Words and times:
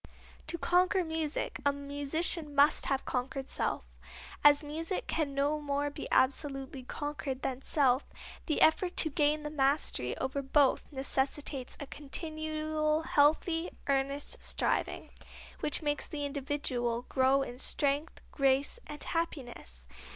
To 0.47 0.57
conquer 0.57 1.03
music 1.03 1.59
a 1.63 1.71
musician 1.71 2.55
must 2.55 2.87
have 2.87 3.05
conquered 3.05 3.47
self. 3.47 3.83
As 4.43 4.63
music 4.63 5.05
can 5.05 5.35
no 5.35 5.59
more 5.61 5.91
be 5.91 6.07
absolutely 6.09 6.81
conquered 6.81 7.43
than 7.43 7.61
self, 7.61 8.05
the 8.47 8.61
effort 8.63 8.97
to 8.97 9.11
gain 9.11 9.43
the 9.43 9.51
mastery 9.51 10.17
over 10.17 10.41
both 10.41 10.91
necessitates 10.91 11.77
a 11.79 11.85
continual 11.85 13.03
healthy, 13.03 13.69
earnest 13.85 14.43
striving, 14.43 15.11
which 15.59 15.83
makes 15.83 16.07
the 16.07 16.25
individual 16.25 17.03
grow 17.07 17.43
in 17.43 17.59
strength, 17.59 18.21
grace 18.31 18.79
and 18.87 19.03
happiness. 19.03 19.85